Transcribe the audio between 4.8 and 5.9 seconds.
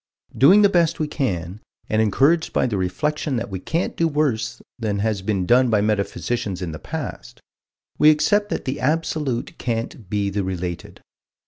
has been done by